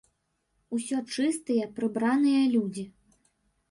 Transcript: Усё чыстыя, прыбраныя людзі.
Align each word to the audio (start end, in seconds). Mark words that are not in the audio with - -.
Усё 0.77 0.97
чыстыя, 1.17 1.71
прыбраныя 1.79 2.43
людзі. 2.59 2.91